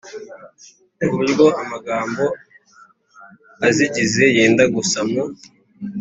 ku 0.97 1.05
buryo 1.13 1.45
amagambo 1.61 2.25
azigize 3.67 4.23
yenda 4.35 4.63
gusa 4.75 4.99
mu 5.09 5.23